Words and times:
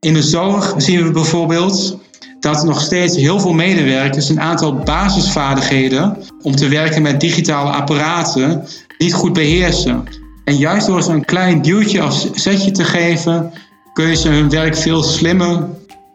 In 0.00 0.14
de 0.14 0.22
zorg 0.22 0.74
zien 0.76 1.04
we 1.04 1.10
bijvoorbeeld 1.10 1.98
dat 2.40 2.64
nog 2.64 2.80
steeds 2.80 3.16
heel 3.16 3.40
veel 3.40 3.52
medewerkers 3.52 4.28
een 4.28 4.40
aantal 4.40 4.74
basisvaardigheden 4.74 6.16
om 6.42 6.56
te 6.56 6.68
werken 6.68 7.02
met 7.02 7.20
digitale 7.20 7.70
apparaten 7.70 8.64
niet 8.98 9.14
goed 9.14 9.32
beheersen. 9.32 10.04
En 10.44 10.56
juist 10.56 10.86
door 10.86 11.02
ze 11.02 11.12
een 11.12 11.24
klein 11.24 11.62
duwtje 11.62 12.04
of 12.04 12.28
zetje 12.34 12.70
te 12.70 12.84
geven, 12.84 13.52
kun 13.92 14.08
je 14.08 14.16
ze 14.16 14.28
hun 14.28 14.50
werk 14.50 14.76
veel 14.76 15.02
slimmer 15.02 15.64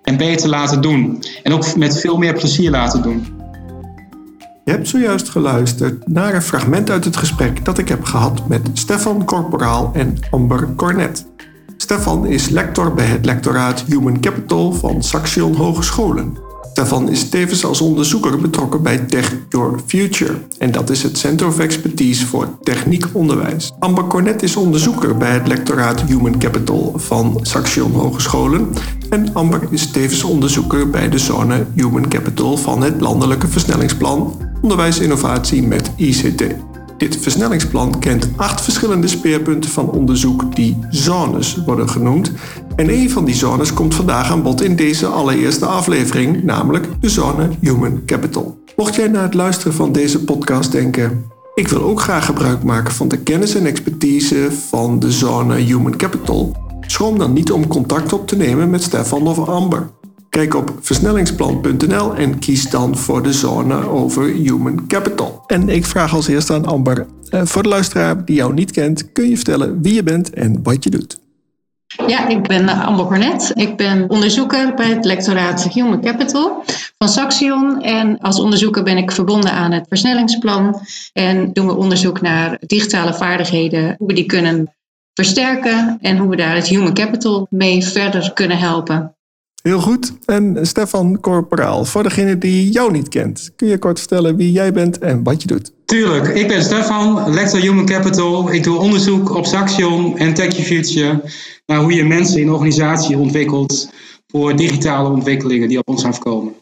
en 0.04 0.18
beter 0.18 0.50
laten 0.50 0.82
doen. 0.82 1.24
En 1.44 1.54
ook 1.54 1.76
met 1.76 2.00
veel 2.00 2.18
meer 2.18 2.34
plezier 2.34 2.72
laten 2.72 3.02
doen. 3.02 3.40
Je 4.64 4.72
hebt 4.72 4.88
zojuist 4.88 5.30
geluisterd 5.30 6.08
naar 6.08 6.34
een 6.34 6.42
fragment 6.42 6.90
uit 6.90 7.06
het 7.06 7.18
gesprek 7.18 7.66
dat 7.66 7.78
ik 7.78 7.90
heb 7.90 8.04
gehad 8.04 8.48
met 8.48 8.70
Stefan 8.74 9.26
Corporaal 9.26 9.92
en 9.94 10.18
Amber 10.30 10.76
Cornet. 10.76 11.31
Stefan 11.92 12.26
is 12.26 12.50
lector 12.50 12.94
bij 12.94 13.06
het 13.06 13.26
lectoraat 13.26 13.84
Human 13.88 14.20
Capital 14.20 14.74
van 14.74 15.04
Saxion 15.04 15.56
Hogescholen. 15.56 16.38
Stefan 16.72 17.10
is 17.10 17.30
tevens 17.30 17.66
als 17.66 17.82
onderzoeker 17.82 18.40
betrokken 18.40 18.82
bij 18.82 18.98
Tech 18.98 19.36
Your 19.50 19.80
Future. 19.86 20.34
En 20.58 20.72
dat 20.72 20.90
is 20.90 21.04
het 21.04 21.18
Center 21.18 21.48
of 21.48 21.60
Expertise 21.60 22.26
voor 22.26 22.48
Techniek 22.64 23.06
Onderwijs. 23.12 23.72
Amber 23.80 24.08
Cornet 24.08 24.44
is 24.44 24.56
onderzoeker 24.56 25.18
bij 25.18 25.32
het 25.32 25.48
lectoraat 25.48 26.02
Human 26.02 26.40
Capital 26.40 26.94
van 26.96 27.40
Saxion 27.42 27.92
Hogescholen. 27.92 28.68
En 29.10 29.34
Amber 29.34 29.62
is 29.70 29.92
tevens 29.92 30.24
onderzoeker 30.24 30.90
bij 30.90 31.10
de 31.10 31.20
zone 31.20 31.66
Human 31.76 32.10
Capital 32.10 32.58
van 32.58 32.84
het 32.84 33.02
Landelijke 33.02 33.48
Versnellingsplan 33.48 34.38
Onderwijs 34.62 35.00
Innovatie 35.00 35.64
met 35.64 35.92
ICT. 35.96 36.44
Dit 37.02 37.18
versnellingsplan 37.18 38.00
kent 38.00 38.30
acht 38.36 38.62
verschillende 38.62 39.08
speerpunten 39.08 39.70
van 39.70 39.90
onderzoek 39.90 40.56
die 40.56 40.78
zones 40.90 41.58
worden 41.66 41.90
genoemd. 41.90 42.32
En 42.76 42.90
een 42.90 43.10
van 43.10 43.26
die 43.26 43.36
zones 43.36 43.74
komt 43.74 43.96
vandaag 43.96 44.32
aan 44.32 44.44
bod 44.44 44.62
in 44.62 44.76
deze 44.76 45.08
allereerste 45.08 45.66
aflevering, 45.66 46.44
namelijk 46.44 46.88
de 47.00 47.10
zone 47.10 47.50
Human 47.60 48.02
Capital. 48.06 48.60
Mocht 48.76 48.96
jij 48.96 49.08
na 49.08 49.22
het 49.22 49.34
luisteren 49.34 49.74
van 49.74 49.92
deze 49.92 50.24
podcast 50.24 50.72
denken, 50.72 51.26
ik 51.56 51.68
wil 51.68 51.82
ook 51.82 52.02
graag 52.02 52.26
gebruik 52.26 52.64
maken 52.64 52.94
van 52.94 53.08
de 53.08 53.18
kennis 53.18 53.56
en 53.56 53.66
expertise 53.66 54.50
van 54.70 55.00
de 55.00 55.12
zone 55.12 55.56
Human 55.56 55.98
Capital, 55.98 56.56
schroom 56.82 57.18
dan 57.18 57.34
niet 57.34 57.52
om 57.52 57.68
contact 57.68 58.14
op 58.14 58.28
te 58.28 58.38
nemen 58.38 58.70
met 58.70 58.84
Stefan 58.84 59.28
of 59.28 59.48
Amber. 59.48 59.90
Kijk 60.32 60.56
op 60.56 60.74
versnellingsplan.nl 60.82 62.16
en 62.16 62.40
kies 62.40 62.70
dan 62.70 62.98
voor 62.98 63.24
de 63.24 63.34
zone 63.34 63.90
over 63.90 64.24
Human 64.24 64.88
Capital. 64.88 65.44
En 65.48 65.70
ik 65.70 65.86
vraag 65.86 66.14
als 66.14 66.28
eerste 66.28 66.54
aan 66.54 66.66
Amber. 66.66 67.08
Eh, 67.30 67.42
voor 67.46 67.64
de 67.64 67.70
luisteraar 67.70 68.26
die 68.26 68.36
jou 68.36 68.54
niet 68.54 68.72
kent, 68.72 69.12
kun 69.12 69.30
je 69.30 69.36
vertellen 69.36 69.82
wie 69.82 69.94
je 69.94 70.04
bent 70.04 70.30
en 70.30 70.64
wat 70.64 70.84
je 70.84 70.90
doet? 70.90 71.20
Ja, 72.08 72.28
ik 72.28 72.48
ben 72.48 72.70
Amber 72.70 73.06
Cornet. 73.06 73.52
Ik 73.56 73.78
ben 73.78 74.10
onderzoeker 74.10 74.74
bij 74.74 74.90
het 74.90 75.06
lectoraat 75.06 75.64
Human 75.64 76.02
Capital 76.02 76.64
van 76.98 77.10
Saxion. 77.10 77.82
En 77.82 78.20
als 78.20 78.40
onderzoeker 78.40 78.84
ben 78.84 78.98
ik 78.98 79.12
verbonden 79.12 79.52
aan 79.52 79.72
het 79.72 79.86
versnellingsplan. 79.88 80.82
En 81.14 81.54
doen 81.54 81.68
we 81.68 81.76
onderzoek 81.76 82.22
naar 82.22 82.58
digitale 82.66 83.14
vaardigheden, 83.14 83.96
hoe 83.98 84.08
we 84.08 84.14
die 84.14 84.26
kunnen 84.26 84.74
versterken 85.14 85.98
en 86.02 86.18
hoe 86.18 86.30
we 86.30 86.36
daar 86.36 86.56
het 86.56 86.68
Human 86.68 86.94
Capital 86.94 87.48
mee 87.50 87.84
verder 87.84 88.34
kunnen 88.34 88.58
helpen. 88.58 89.16
Heel 89.62 89.80
goed. 89.80 90.14
En 90.26 90.58
Stefan 90.62 91.20
Corporaal, 91.20 91.86
voor 91.86 92.04
degene 92.04 92.38
die 92.38 92.72
jou 92.72 92.92
niet 92.92 93.10
kent, 93.10 93.52
kun 93.56 93.68
je 93.68 93.78
kort 93.78 94.00
vertellen 94.00 94.36
wie 94.36 94.52
jij 94.52 94.74
bent 94.74 94.98
en 95.00 95.24
wat 95.24 95.42
je 95.42 95.48
doet? 95.48 95.72
Tuurlijk, 95.86 96.28
ik 96.28 96.48
ben 96.48 96.64
Stefan, 96.64 97.34
lector 97.34 97.60
Human 97.60 97.86
Capital. 97.86 98.52
Ik 98.52 98.64
doe 98.64 98.78
onderzoek 98.78 99.36
op 99.36 99.46
Saxion 99.46 100.18
en 100.18 100.34
Tech 100.34 100.54
Future 100.54 101.22
naar 101.66 101.82
hoe 101.82 101.94
je 101.94 102.04
mensen 102.04 102.42
in 102.42 102.52
organisatie 102.52 103.18
ontwikkelt 103.18 103.90
voor 104.28 104.56
digitale 104.56 105.10
ontwikkelingen 105.10 105.68
die 105.68 105.78
op 105.78 105.90
ons 105.90 106.04
afkomen. 106.04 106.54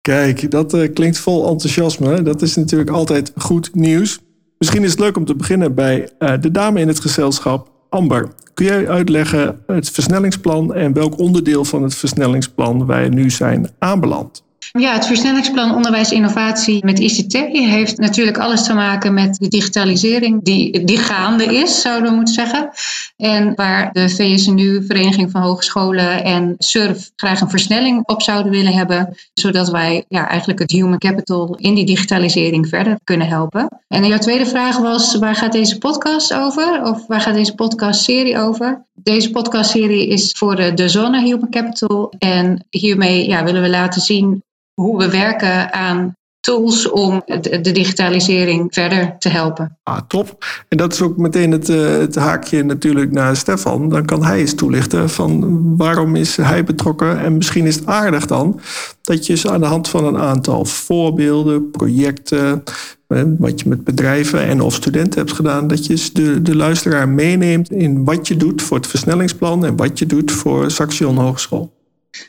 Kijk, 0.00 0.50
dat 0.50 0.74
uh, 0.74 0.92
klinkt 0.92 1.18
vol 1.18 1.48
enthousiasme. 1.48 2.22
Dat 2.22 2.42
is 2.42 2.56
natuurlijk 2.56 2.90
altijd 2.90 3.32
goed 3.36 3.74
nieuws. 3.74 4.18
Misschien 4.58 4.84
is 4.84 4.90
het 4.90 5.00
leuk 5.00 5.16
om 5.16 5.24
te 5.24 5.34
beginnen 5.34 5.74
bij 5.74 6.10
uh, 6.18 6.32
de 6.40 6.50
dame 6.50 6.80
in 6.80 6.88
het 6.88 7.00
gezelschap, 7.00 7.70
Amber. 7.88 8.28
Kun 8.54 8.66
jij 8.66 8.88
uitleggen 8.88 9.60
het 9.66 9.90
versnellingsplan 9.90 10.74
en 10.74 10.92
welk 10.92 11.18
onderdeel 11.18 11.64
van 11.64 11.82
het 11.82 11.94
versnellingsplan 11.94 12.86
wij 12.86 13.08
nu 13.08 13.30
zijn 13.30 13.70
aanbeland? 13.78 14.45
Ja, 14.72 14.92
het 14.92 15.06
versnellingsplan 15.06 15.74
onderwijs 15.74 16.12
innovatie 16.12 16.84
met 16.84 16.98
ICT 16.98 17.32
heeft 17.50 17.98
natuurlijk 17.98 18.38
alles 18.38 18.64
te 18.64 18.74
maken 18.74 19.14
met 19.14 19.36
de 19.38 19.48
digitalisering 19.48 20.44
die, 20.44 20.84
die 20.84 20.98
gaande 20.98 21.44
is, 21.44 21.80
zouden 21.80 22.10
we 22.10 22.16
moeten 22.16 22.34
zeggen. 22.34 22.70
En 23.16 23.54
waar 23.54 23.92
de 23.92 24.08
VSNU, 24.08 24.84
Vereniging 24.86 25.30
van 25.30 25.42
Hogescholen 25.42 26.24
en 26.24 26.54
SURF 26.58 27.10
graag 27.16 27.40
een 27.40 27.50
versnelling 27.50 28.06
op 28.06 28.22
zouden 28.22 28.52
willen 28.52 28.72
hebben, 28.72 29.16
zodat 29.34 29.68
wij 29.68 30.04
ja, 30.08 30.28
eigenlijk 30.28 30.58
het 30.58 30.70
human 30.70 30.98
capital 30.98 31.56
in 31.56 31.74
die 31.74 31.86
digitalisering 31.86 32.68
verder 32.68 32.98
kunnen 33.04 33.28
helpen. 33.28 33.68
En 33.88 34.06
jouw 34.06 34.18
tweede 34.18 34.46
vraag 34.46 34.78
was, 34.78 35.14
waar 35.14 35.34
gaat 35.34 35.52
deze 35.52 35.78
podcast 35.78 36.34
over? 36.34 36.82
Of 36.82 37.06
waar 37.06 37.20
gaat 37.20 37.34
deze 37.34 37.54
podcastserie 37.54 38.38
over? 38.38 38.84
Deze 38.94 39.30
podcastserie 39.30 40.08
is 40.08 40.32
voor 40.38 40.56
de, 40.56 40.74
de 40.74 40.88
Zone 40.88 41.22
Human 41.22 41.50
Capital 41.50 42.12
en 42.18 42.66
hiermee 42.70 43.28
ja, 43.28 43.44
willen 43.44 43.62
we 43.62 43.68
laten 43.68 44.00
zien 44.00 44.44
hoe 44.80 44.98
we 44.98 45.10
werken 45.10 45.72
aan 45.72 46.14
tools 46.46 46.90
om 46.90 47.22
de, 47.26 47.72
digitalisering 47.72 48.66
verder 48.70 49.16
te 49.18 49.28
helpen. 49.28 49.78
Ah, 49.82 49.98
top. 50.08 50.44
En 50.68 50.76
dat 50.76 50.92
is 50.92 51.02
ook 51.02 51.16
meteen 51.16 51.50
het, 51.50 51.68
eh, 51.68 51.98
het, 51.98 52.14
haakje 52.14 52.64
natuurlijk 52.64 53.12
naar 53.12 53.36
Stefan. 53.36 53.88
Dan 53.88 54.04
kan 54.04 54.24
hij 54.24 54.38
eens 54.38 54.54
toelichten 54.54 55.10
van 55.10 55.76
waarom 55.76 56.16
is 56.16 56.36
hij 56.36 56.64
betrokken. 56.64 57.20
En 57.20 57.36
misschien 57.36 57.66
is 57.66 57.74
het 57.74 57.86
aardig 57.86 58.26
dan 58.26 58.60
dat 59.02 59.26
je 59.26 59.50
aan 59.50 59.60
de 59.60 59.66
hand 59.66 59.88
van 59.88 60.04
een 60.04 60.18
aantal 60.18 60.64
voorbeelden, 60.64 61.70
projecten, 61.70 62.62
eh, 63.06 63.22
wat 63.38 63.60
je 63.60 63.68
met 63.68 63.84
bedrijven 63.84 64.44
en 64.44 64.60
of 64.60 64.74
studenten 64.74 65.20
hebt 65.20 65.32
gedaan, 65.32 65.66
dat 65.66 65.86
je 65.86 66.10
de, 66.12 66.42
de 66.42 66.56
luisteraar 66.56 67.08
meeneemt 67.08 67.70
in 67.70 68.04
wat 68.04 68.28
je 68.28 68.36
doet 68.36 68.62
voor 68.62 68.76
het 68.76 68.86
versnellingsplan 68.86 69.64
en 69.64 69.76
wat 69.76 69.98
je 69.98 70.06
doet 70.06 70.32
voor 70.32 70.70
Saxion 70.70 71.16
Hogeschool. 71.16 71.75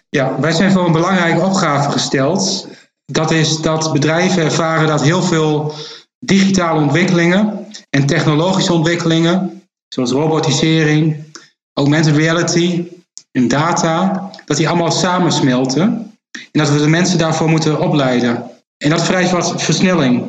Ja, 0.10 0.40
wij 0.40 0.52
zijn 0.52 0.72
voor 0.72 0.86
een 0.86 0.92
belangrijke 0.92 1.46
opgave 1.46 1.92
gesteld. 1.92 2.68
Dat 3.06 3.32
is 3.32 3.62
dat 3.62 3.94
bedrijven 3.94 4.44
ervaren 4.44 4.88
dat 4.88 5.02
heel 5.02 5.22
veel 5.22 5.74
digitale 6.20 6.80
ontwikkelingen 6.80 7.68
en 7.90 8.06
technologische 8.06 8.74
ontwikkelingen, 8.74 9.64
zoals 9.88 10.12
robotisering, 10.12 11.24
augmented 11.74 12.16
reality 12.16 12.88
en 13.32 13.48
data, 13.48 14.30
dat 14.46 14.58
die 14.58 14.68
allemaal 14.68 14.92
samensmelten. 14.92 15.82
En 16.52 16.60
dat 16.60 16.70
we 16.70 16.78
de 16.78 16.88
mensen 16.88 17.18
daarvoor 17.18 17.50
moeten 17.50 17.80
opleiden. 17.80 18.44
En 18.78 18.90
dat 18.90 19.06
vereist 19.06 19.32
wat 19.32 19.62
versnelling. 19.62 20.26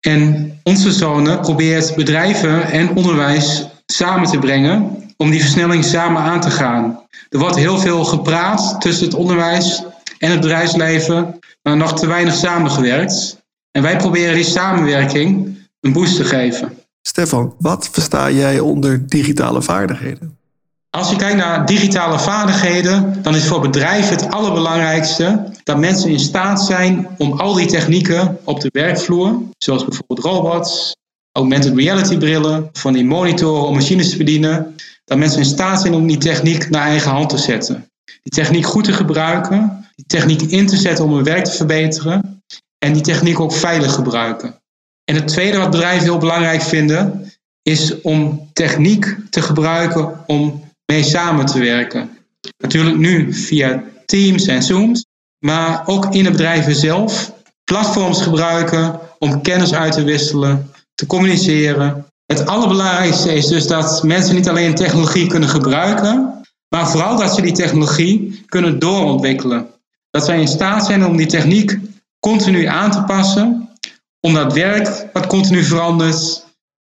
En 0.00 0.52
onze 0.62 0.92
zone 0.92 1.40
probeert 1.40 1.94
bedrijven 1.94 2.70
en 2.70 2.96
onderwijs 2.96 3.66
samen 3.86 4.30
te 4.30 4.38
brengen 4.38 5.02
om 5.22 5.30
die 5.30 5.40
versnelling 5.40 5.84
samen 5.84 6.22
aan 6.22 6.40
te 6.40 6.50
gaan. 6.50 7.00
Er 7.28 7.38
wordt 7.38 7.56
heel 7.56 7.78
veel 7.78 8.04
gepraat 8.04 8.80
tussen 8.80 9.04
het 9.04 9.14
onderwijs 9.14 9.82
en 10.18 10.30
het 10.30 10.40
bedrijfsleven, 10.40 11.38
maar 11.62 11.76
nog 11.76 11.98
te 11.98 12.06
weinig 12.06 12.34
samengewerkt. 12.34 13.36
En 13.70 13.82
wij 13.82 13.96
proberen 13.96 14.34
die 14.34 14.44
samenwerking 14.44 15.56
een 15.80 15.92
boost 15.92 16.16
te 16.16 16.24
geven. 16.24 16.78
Stefan, 17.02 17.54
wat 17.58 17.88
versta 17.92 18.30
jij 18.30 18.60
onder 18.60 19.06
digitale 19.06 19.62
vaardigheden? 19.62 20.38
Als 20.90 21.10
je 21.10 21.16
kijkt 21.16 21.36
naar 21.36 21.66
digitale 21.66 22.18
vaardigheden, 22.18 23.22
dan 23.22 23.34
is 23.34 23.46
voor 23.46 23.60
bedrijven 23.60 24.16
het 24.16 24.30
allerbelangrijkste 24.30 25.52
dat 25.64 25.78
mensen 25.78 26.10
in 26.10 26.20
staat 26.20 26.62
zijn 26.62 27.08
om 27.18 27.32
al 27.32 27.54
die 27.54 27.66
technieken 27.66 28.38
op 28.44 28.60
de 28.60 28.68
werkvloer, 28.72 29.42
zoals 29.58 29.84
bijvoorbeeld 29.84 30.26
robots, 30.26 30.96
augmented 31.32 31.76
reality 31.76 32.16
brillen, 32.16 32.68
van 32.72 32.92
die 32.92 33.04
monitoren 33.04 33.66
om 33.66 33.74
machines 33.74 34.10
te 34.10 34.16
bedienen, 34.16 34.74
dat 35.04 35.18
mensen 35.18 35.38
in 35.38 35.44
staat 35.44 35.80
zijn 35.80 35.94
om 35.94 36.06
die 36.06 36.18
techniek 36.18 36.70
naar 36.70 36.86
eigen 36.86 37.10
hand 37.10 37.28
te 37.28 37.38
zetten. 37.38 37.90
Die 38.04 38.32
techniek 38.32 38.66
goed 38.66 38.84
te 38.84 38.92
gebruiken, 38.92 39.86
die 39.94 40.06
techniek 40.06 40.42
in 40.42 40.66
te 40.66 40.76
zetten 40.76 41.04
om 41.04 41.14
hun 41.14 41.24
werk 41.24 41.44
te 41.44 41.56
verbeteren 41.56 42.42
en 42.78 42.92
die 42.92 43.02
techniek 43.02 43.40
ook 43.40 43.52
veilig 43.52 43.94
gebruiken. 43.94 44.60
En 45.04 45.14
het 45.14 45.28
tweede 45.28 45.58
wat 45.58 45.70
bedrijven 45.70 46.04
heel 46.04 46.18
belangrijk 46.18 46.62
vinden, 46.62 47.32
is 47.62 48.00
om 48.00 48.50
techniek 48.52 49.16
te 49.30 49.42
gebruiken 49.42 50.26
om 50.26 50.64
mee 50.86 51.02
samen 51.02 51.46
te 51.46 51.58
werken. 51.58 52.10
Natuurlijk 52.58 52.96
nu 52.96 53.34
via 53.34 53.84
Teams 54.06 54.46
en 54.46 54.62
Zooms, 54.62 55.06
maar 55.38 55.82
ook 55.86 56.14
in 56.14 56.24
de 56.24 56.30
bedrijven 56.30 56.74
zelf 56.74 57.32
platforms 57.64 58.22
gebruiken 58.22 59.00
om 59.18 59.42
kennis 59.42 59.74
uit 59.74 59.92
te 59.92 60.04
wisselen, 60.04 60.70
te 60.94 61.06
communiceren 61.06 62.06
het 62.38 62.46
allerbelangrijkste 62.46 63.34
is 63.34 63.46
dus 63.46 63.66
dat 63.66 64.02
mensen 64.02 64.34
niet 64.34 64.48
alleen 64.48 64.74
technologie 64.74 65.26
kunnen 65.26 65.48
gebruiken, 65.48 66.42
maar 66.68 66.88
vooral 66.88 67.18
dat 67.18 67.34
ze 67.34 67.42
die 67.42 67.52
technologie 67.52 68.44
kunnen 68.46 68.78
doorontwikkelen. 68.78 69.66
Dat 70.10 70.24
zij 70.24 70.40
in 70.40 70.48
staat 70.48 70.84
zijn 70.86 71.06
om 71.06 71.16
die 71.16 71.26
techniek 71.26 71.78
continu 72.20 72.64
aan 72.64 72.90
te 72.90 73.02
passen, 73.02 73.68
om 74.20 74.34
dat 74.34 74.52
werk 74.52 75.06
wat 75.12 75.26
continu 75.26 75.64
verandert 75.64 76.46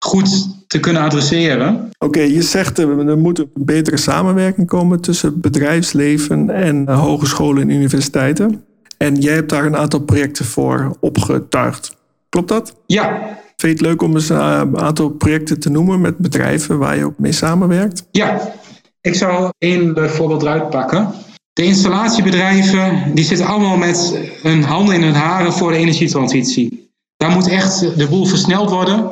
goed 0.05 0.47
te 0.67 0.79
kunnen 0.79 1.01
adresseren. 1.01 1.89
Oké, 1.97 2.21
je 2.21 2.41
zegt 2.41 2.77
er 2.77 3.17
moet 3.17 3.39
een 3.39 3.51
betere 3.53 3.97
samenwerking 3.97 4.67
komen 4.67 5.01
tussen 5.01 5.41
bedrijfsleven 5.41 6.49
en 6.49 6.89
hogescholen 6.89 7.61
en 7.61 7.69
universiteiten. 7.69 8.63
En 8.97 9.15
jij 9.15 9.33
hebt 9.33 9.49
daar 9.49 9.65
een 9.65 9.75
aantal 9.75 9.99
projecten 9.99 10.45
voor 10.45 10.97
opgetuigd. 10.99 11.95
Klopt 12.29 12.47
dat? 12.47 12.75
Ja. 12.85 13.39
Vind 13.62 13.80
je 13.80 13.86
het 13.86 13.92
leuk 13.94 14.02
om 14.02 14.16
eens 14.16 14.30
een 14.30 14.78
aantal 14.78 15.10
projecten 15.10 15.60
te 15.60 15.69
noemen 15.69 16.02
met 16.02 16.18
bedrijven 16.18 16.78
waar 16.78 16.98
je 16.98 17.06
ook 17.06 17.19
mee 17.19 17.31
samenwerkt? 17.31 18.08
Ja, 18.12 18.54
ik 19.02 19.16
zou 19.16 19.50
één 19.58 20.10
voorbeeld 20.10 20.42
eruit 20.42 20.69
pakken. 20.69 21.13
De 21.54 21.63
installatiebedrijven 21.63 23.12
die 23.16 23.24
zitten 23.24 23.46
allemaal 23.46 23.78
met 23.78 24.19
hun 24.42 24.63
handen 24.63 24.96
in 24.96 25.04
hun 25.04 25.13
haren 25.13 25.54
voor 25.54 25.72
de 25.72 25.78
energietransitie. 25.78 26.92
Daar 27.18 27.31
moet 27.31 27.48
echt 27.48 27.98
de 27.98 28.08
boel 28.08 28.25
versneld 28.25 28.69
worden. 28.69 29.10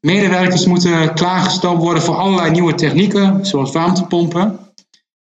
Medewerkers 0.00 0.66
moeten 0.66 1.14
klaargestoomd 1.14 1.82
worden 1.82 2.02
voor 2.02 2.16
allerlei 2.16 2.50
nieuwe 2.50 2.74
technieken, 2.74 3.46
zoals 3.46 3.72
warmtepompen. 3.72 4.58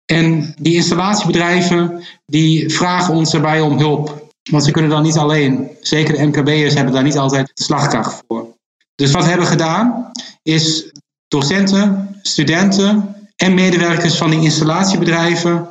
En 0.06 0.54
die 0.62 0.76
installatiebedrijven 0.76 2.04
die 2.26 2.74
vragen 2.74 3.14
ons 3.14 3.32
daarbij 3.32 3.62
om 3.62 3.78
hulp. 3.78 4.29
Want 4.50 4.63
ze 4.63 4.72
kunnen 4.72 4.92
dan 4.92 5.04
niet 5.04 5.18
alleen. 5.18 5.69
Zeker 5.81 6.18
de 6.18 6.25
MKB'ers 6.25 6.74
hebben 6.74 6.94
daar 6.94 7.04
niet 7.04 7.18
altijd 7.18 7.51
de 7.54 7.63
slagkracht 7.63 8.24
voor. 8.28 8.57
Dus 8.96 9.12
wat 9.12 9.24
we 9.24 9.30
hebben 9.30 9.48
gedaan 9.48 10.12
is 10.44 10.92
docenten, 11.28 12.19
studenten 12.22 13.16
en 13.36 13.54
medewerkers 13.54 14.18
van 14.18 14.30
die 14.30 14.42
installatiebedrijven 14.42 15.69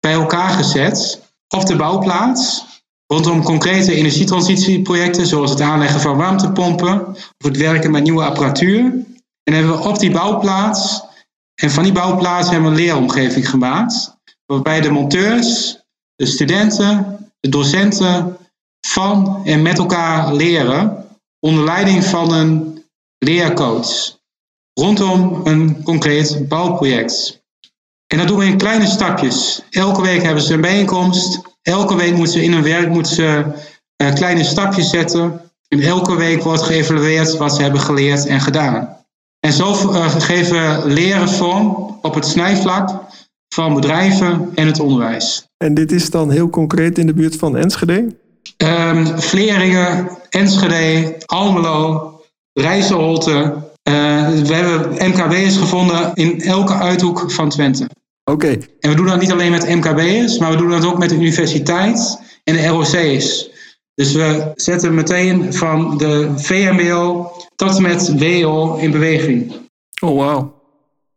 bij 0.00 0.12
elkaar 0.12 0.50
gezet 0.50 1.20
op 1.48 1.66
de 1.66 1.76
bouwplaats 1.76 2.64
rondom 3.06 3.42
concrete 3.42 3.94
energietransitieprojecten 3.94 5.26
zoals 5.26 5.50
het 5.50 5.60
aanleggen 5.60 6.00
van 6.00 6.16
warmtepompen 6.16 7.06
of 7.08 7.44
het 7.44 7.56
werken 7.56 7.90
met 7.90 8.02
nieuwe 8.02 8.24
apparatuur. 8.24 8.84
En 9.42 9.54
hebben 9.54 9.72
we 9.72 9.88
op 9.88 9.98
die 9.98 10.10
bouwplaats 10.10 11.02
en 11.54 11.70
van 11.70 11.82
die 11.82 11.92
bouwplaats 11.92 12.50
hebben 12.50 12.70
we 12.70 12.76
een 12.76 12.82
leeromgeving 12.84 13.48
gemaakt 13.48 14.16
waarbij 14.46 14.80
de 14.80 14.90
monteurs, 14.90 15.78
de 16.14 16.26
studenten, 16.26 17.18
de 17.42 17.48
docenten 17.48 18.36
van 18.86 19.40
en 19.44 19.62
met 19.62 19.78
elkaar 19.78 20.34
leren 20.34 21.06
onder 21.40 21.64
leiding 21.64 22.04
van 22.04 22.32
een 22.32 22.84
leercoach 23.18 24.20
rondom 24.74 25.40
een 25.44 25.82
concreet 25.82 26.48
bouwproject. 26.48 27.42
En 28.06 28.18
dat 28.18 28.28
doen 28.28 28.38
we 28.38 28.44
in 28.44 28.56
kleine 28.56 28.86
stapjes. 28.86 29.62
Elke 29.70 30.02
week 30.02 30.22
hebben 30.22 30.42
ze 30.42 30.54
een 30.54 30.60
bijeenkomst. 30.60 31.40
Elke 31.62 31.96
week 31.96 32.14
moeten 32.14 32.32
ze 32.32 32.42
in 32.42 32.52
hun 32.52 32.62
werk 32.62 32.88
moeten 32.88 33.14
ze, 33.14 33.44
uh, 34.02 34.12
kleine 34.14 34.44
stapjes 34.44 34.90
zetten. 34.90 35.50
En 35.68 35.80
elke 35.80 36.16
week 36.16 36.42
wordt 36.42 36.62
geëvalueerd 36.62 37.36
wat 37.36 37.54
ze 37.54 37.62
hebben 37.62 37.80
geleerd 37.80 38.26
en 38.26 38.40
gedaan. 38.40 38.96
En 39.40 39.52
zo 39.52 39.72
uh, 39.72 40.10
geven 40.10 40.84
leren 40.92 41.28
vorm 41.28 41.98
op 42.02 42.14
het 42.14 42.26
snijvlak 42.26 42.90
van 43.52 43.74
bedrijven 43.74 44.50
en 44.54 44.66
het 44.66 44.80
onderwijs. 44.80 45.46
En 45.56 45.74
dit 45.74 45.92
is 45.92 46.10
dan 46.10 46.30
heel 46.30 46.50
concreet 46.50 46.98
in 46.98 47.06
de 47.06 47.14
buurt 47.14 47.36
van 47.36 47.56
Enschede? 47.56 48.16
Um, 48.56 49.06
Vleringen, 49.20 50.08
Enschede, 50.30 51.16
Almelo, 51.26 52.20
Rijsselholte. 52.52 53.30
Uh, 53.88 54.28
we 54.28 54.54
hebben 54.54 55.08
MKB'ers 55.08 55.56
gevonden 55.56 56.10
in 56.14 56.40
elke 56.40 56.74
uithoek 56.74 57.30
van 57.30 57.48
Twente. 57.48 57.88
Oké. 58.24 58.46
Okay. 58.46 58.68
En 58.80 58.90
we 58.90 58.96
doen 58.96 59.06
dat 59.06 59.20
niet 59.20 59.32
alleen 59.32 59.50
met 59.50 59.68
MKB'ers, 59.68 60.38
maar 60.38 60.50
we 60.50 60.56
doen 60.56 60.70
dat 60.70 60.84
ook 60.84 60.98
met 60.98 61.08
de 61.08 61.14
universiteit 61.14 62.20
en 62.44 62.54
de 62.54 62.66
ROC's. 62.66 63.50
Dus 63.94 64.12
we 64.12 64.52
zetten 64.54 64.94
meteen 64.94 65.54
van 65.54 65.98
de 65.98 66.30
VMBO 66.36 67.30
tot 67.56 67.80
met 67.80 68.18
WO 68.18 68.76
in 68.76 68.90
beweging. 68.90 69.52
Oh, 70.00 70.16
wauw. 70.16 70.61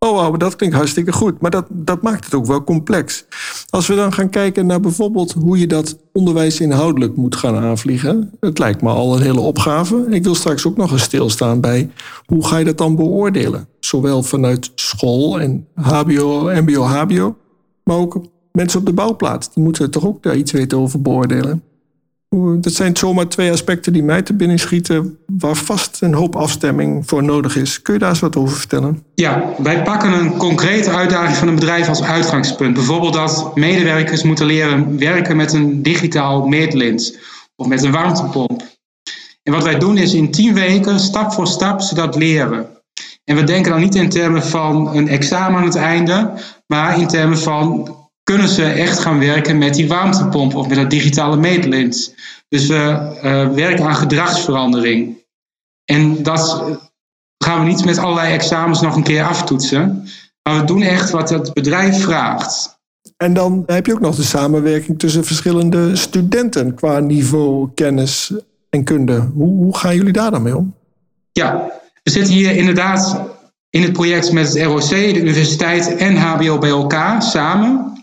Oh, 0.05 0.37
dat 0.37 0.55
klinkt 0.55 0.75
hartstikke 0.75 1.11
goed. 1.11 1.41
Maar 1.41 1.51
dat, 1.51 1.65
dat 1.69 2.01
maakt 2.01 2.25
het 2.25 2.33
ook 2.33 2.45
wel 2.45 2.63
complex. 2.63 3.25
Als 3.69 3.87
we 3.87 3.95
dan 3.95 4.13
gaan 4.13 4.29
kijken 4.29 4.65
naar 4.65 4.79
bijvoorbeeld 4.79 5.31
hoe 5.31 5.59
je 5.59 5.67
dat 5.67 5.97
onderwijs 6.13 6.59
inhoudelijk 6.59 7.15
moet 7.15 7.35
gaan 7.35 7.55
aanvliegen. 7.55 8.31
Het 8.39 8.59
lijkt 8.59 8.81
me 8.81 8.89
al 8.89 9.15
een 9.15 9.21
hele 9.21 9.39
opgave. 9.39 10.05
Ik 10.09 10.23
wil 10.23 10.35
straks 10.35 10.65
ook 10.67 10.77
nog 10.77 10.91
eens 10.91 11.03
stilstaan 11.03 11.61
bij 11.61 11.89
hoe 12.25 12.45
ga 12.45 12.57
je 12.57 12.65
dat 12.65 12.77
dan 12.77 12.95
beoordelen? 12.95 13.67
Zowel 13.79 14.23
vanuit 14.23 14.71
school 14.75 15.39
en 15.39 15.67
HBO, 15.73 16.49
MBO, 16.61 16.81
HBO, 16.81 17.35
maar 17.83 17.97
ook 17.97 18.21
mensen 18.51 18.79
op 18.79 18.85
de 18.85 18.93
bouwplaats. 18.93 19.53
Die 19.53 19.63
moeten 19.63 19.91
toch 19.91 20.05
ook 20.05 20.23
daar 20.23 20.35
iets 20.35 20.51
weten 20.51 20.77
over 20.77 21.01
beoordelen. 21.01 21.63
Dat 22.61 22.73
zijn 22.73 22.97
zomaar 22.97 23.27
twee 23.27 23.51
aspecten 23.51 23.93
die 23.93 24.03
mij 24.03 24.21
te 24.21 24.33
binnen 24.33 24.59
schieten, 24.59 25.17
waar 25.25 25.55
vast 25.55 26.01
een 26.01 26.13
hoop 26.13 26.35
afstemming 26.35 27.07
voor 27.07 27.23
nodig 27.23 27.55
is. 27.55 27.81
Kun 27.81 27.93
je 27.93 27.99
daar 27.99 28.09
eens 28.09 28.19
wat 28.19 28.35
over 28.35 28.57
vertellen? 28.57 29.03
Ja, 29.15 29.43
wij 29.57 29.83
pakken 29.83 30.13
een 30.13 30.37
concrete 30.37 30.89
uitdaging 30.89 31.37
van 31.37 31.47
een 31.47 31.55
bedrijf 31.55 31.87
als 31.87 32.03
uitgangspunt. 32.03 32.73
Bijvoorbeeld 32.73 33.13
dat 33.13 33.55
medewerkers 33.55 34.23
moeten 34.23 34.45
leren 34.45 34.97
werken 34.99 35.37
met 35.37 35.53
een 35.53 35.81
digitaal 35.81 36.47
meetlint 36.47 37.17
of 37.55 37.67
met 37.67 37.83
een 37.83 37.91
warmtepomp. 37.91 38.63
En 39.43 39.53
wat 39.53 39.63
wij 39.63 39.79
doen 39.79 39.97
is 39.97 40.13
in 40.13 40.31
tien 40.31 40.53
weken, 40.53 40.99
stap 40.99 41.33
voor 41.33 41.47
stap, 41.47 41.81
ze 41.81 41.95
dat 41.95 42.15
leren. 42.15 42.67
En 43.23 43.35
we 43.35 43.43
denken 43.43 43.71
dan 43.71 43.81
niet 43.81 43.95
in 43.95 44.09
termen 44.09 44.43
van 44.43 44.95
een 44.95 45.07
examen 45.07 45.59
aan 45.59 45.65
het 45.65 45.75
einde, 45.75 46.31
maar 46.67 46.99
in 46.99 47.07
termen 47.07 47.37
van 47.37 47.95
kunnen 48.25 48.47
ze 48.47 48.63
echt 48.63 48.99
gaan 48.99 49.19
werken 49.19 49.57
met 49.57 49.73
die 49.73 49.87
warmtepomp 49.87 50.55
of 50.55 50.67
met 50.67 50.77
dat 50.77 50.89
digitale 50.89 51.37
meetlint. 51.37 52.15
Dus 52.47 52.67
we 52.67 52.75
uh, 53.23 53.49
werken 53.49 53.85
aan 53.85 53.95
gedragsverandering. 53.95 55.17
En 55.85 56.23
dat 56.23 56.63
gaan 57.37 57.59
we 57.59 57.65
niet 57.65 57.85
met 57.85 57.97
allerlei 57.97 58.33
examens 58.33 58.81
nog 58.81 58.95
een 58.95 59.03
keer 59.03 59.23
aftoetsen. 59.23 60.07
Maar 60.43 60.59
we 60.59 60.65
doen 60.65 60.81
echt 60.81 61.09
wat 61.09 61.29
het 61.29 61.53
bedrijf 61.53 62.01
vraagt. 62.01 62.79
En 63.17 63.33
dan 63.33 63.63
heb 63.65 63.85
je 63.85 63.93
ook 63.93 63.99
nog 63.99 64.15
de 64.15 64.23
samenwerking 64.23 64.99
tussen 64.99 65.25
verschillende 65.25 65.95
studenten 65.95 66.73
qua 66.73 66.99
niveau, 66.99 67.69
kennis 67.75 68.33
en 68.69 68.83
kunde. 68.83 69.29
Hoe, 69.33 69.63
hoe 69.63 69.77
gaan 69.77 69.95
jullie 69.95 70.13
daar 70.13 70.31
dan 70.31 70.41
mee 70.41 70.57
om? 70.57 70.75
Ja, 71.31 71.71
we 72.03 72.11
zitten 72.11 72.33
hier 72.33 72.55
inderdaad 72.55 73.21
in 73.69 73.81
het 73.81 73.93
project 73.93 74.31
met 74.31 74.53
het 74.53 74.63
ROC, 74.63 74.89
de 74.89 75.19
universiteit 75.19 75.95
en 75.95 76.15
HBO 76.15 76.57
bij 76.57 76.69
elkaar 76.69 77.21
samen 77.21 77.94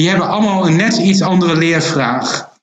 die 0.00 0.08
hebben 0.08 0.28
allemaal 0.28 0.66
een 0.66 0.76
net 0.76 0.96
iets 0.96 1.22
andere 1.22 1.56
leervraag. 1.56 2.54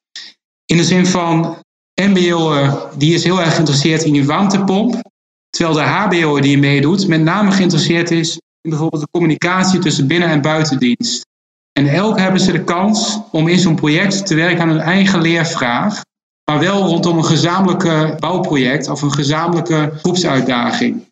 In 0.66 0.78
de 0.78 0.84
zin 0.84 1.06
van, 1.06 1.58
MBO 2.02 2.70
die 2.98 3.14
is 3.14 3.24
heel 3.24 3.42
erg 3.42 3.54
geïnteresseerd 3.54 4.04
in 4.04 4.14
die 4.14 4.26
warmtepomp, 4.26 5.02
terwijl 5.50 5.76
de 5.76 5.82
HBO 5.82 6.40
die 6.40 6.58
meedoet 6.58 7.08
met 7.08 7.22
name 7.22 7.52
geïnteresseerd 7.52 8.12
is 8.12 8.34
in 8.62 8.70
bijvoorbeeld 8.70 9.02
de 9.02 9.10
communicatie 9.12 9.80
tussen 9.80 10.08
binnen- 10.08 10.30
en 10.30 10.42
buitendienst. 10.42 11.26
En 11.72 11.88
elk 11.88 12.20
hebben 12.20 12.42
ze 12.42 12.52
de 12.52 12.64
kans 12.64 13.20
om 13.32 13.48
in 13.48 13.60
zo'n 13.60 13.76
project 13.76 14.26
te 14.26 14.36
werken 14.36 14.62
aan 14.62 14.70
hun 14.70 14.80
eigen 14.80 15.22
leervraag, 15.22 16.02
maar 16.44 16.60
wel 16.60 16.86
rondom 16.86 17.18
een 17.18 17.26
gezamenlijke 17.26 18.16
bouwproject 18.20 18.90
of 18.90 19.02
een 19.02 19.14
gezamenlijke 19.14 19.92
groepsuitdaging. 20.02 21.06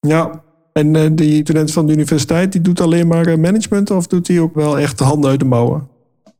Ja, 0.00 0.44
en 0.76 0.94
uh, 0.94 1.06
die 1.12 1.42
student 1.42 1.72
van 1.72 1.86
de 1.86 1.92
universiteit, 1.92 2.52
die 2.52 2.60
doet 2.60 2.80
alleen 2.80 3.06
maar 3.06 3.26
eh, 3.26 3.36
management 3.36 3.90
of 3.90 4.06
doet 4.06 4.28
hij 4.28 4.40
ook 4.40 4.54
wel 4.54 4.78
echt 4.78 4.98
de 4.98 5.04
handen 5.04 5.30
uit 5.30 5.38
de 5.38 5.44
mouwen? 5.44 5.88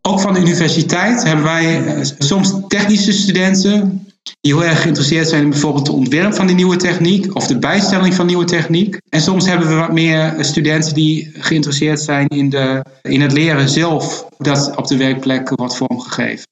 Ook 0.02 0.21
van 0.21 0.33
de 0.35 0.40
universiteit 0.40 1.25
hebben 1.25 1.45
wij 1.45 1.97
uh, 1.97 2.05
soms 2.19 2.55
technische 2.69 3.12
studenten 3.12 4.07
die 4.40 4.55
heel 4.55 4.64
erg 4.64 4.83
geïnteresseerd 4.83 5.28
zijn 5.28 5.43
in 5.43 5.50
bijvoorbeeld 5.50 5.87
het 5.87 5.97
ontwerp 5.97 6.35
van 6.35 6.47
die 6.47 6.57
nieuwe 6.57 6.76
techniek 6.76 7.35
of 7.35 7.47
de 7.47 7.59
bijstelling 7.59 8.14
van 8.14 8.26
nieuwe 8.26 8.45
techniek. 8.45 8.99
En 9.09 9.21
soms 9.21 9.47
hebben 9.47 9.69
we 9.69 9.75
wat 9.75 9.93
meer 9.93 10.35
studenten 10.40 10.95
die 10.95 11.31
geïnteresseerd 11.35 12.00
zijn 12.00 12.26
in, 12.26 12.50
de, 12.50 12.85
in 13.02 13.21
het 13.21 13.33
leren 13.33 13.69
zelf, 13.69 14.26
dat 14.38 14.73
op 14.76 14.87
de 14.87 14.97
werkplek 14.97 15.52
wordt 15.55 15.76
vormgegeven. 15.76 16.47